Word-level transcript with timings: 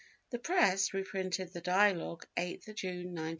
The 0.31 0.39
Press 0.39 0.95
reprinted 0.95 1.53
the 1.53 1.61
Dialogue 1.61 2.25
8th 2.35 2.73
June, 2.75 3.09
1912. 3.13 3.29